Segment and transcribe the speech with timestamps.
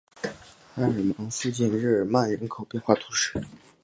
[0.77, 3.39] 埃尔芒附近圣日耳曼人口变化图示